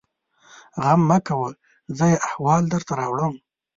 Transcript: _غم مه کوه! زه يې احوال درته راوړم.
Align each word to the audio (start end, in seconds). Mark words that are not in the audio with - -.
_غم 0.83 1.01
مه 1.09 1.17
کوه! 1.27 1.49
زه 1.97 2.05
يې 2.11 2.17
احوال 2.27 2.63
درته 2.73 2.91
راوړم. 2.99 3.35